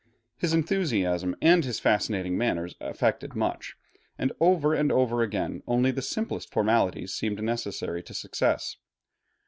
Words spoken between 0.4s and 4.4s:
enthusiasm and his fascinating manners effected much, and